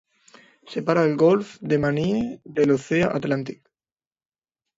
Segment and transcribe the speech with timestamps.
[0.75, 2.23] Separa el golf de Maine
[2.61, 3.63] de l'oceà Atlàntic.